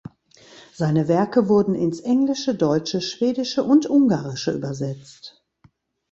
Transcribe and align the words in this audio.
Seine 0.73 1.07
Werke 1.07 1.47
wurden 1.47 1.75
ins 1.75 1.99
Englische, 1.99 2.55
Deutsche, 2.55 3.01
Schwedische 3.01 3.63
und 3.63 3.85
Ungarische 3.87 4.51
übersetzt. 4.51 5.43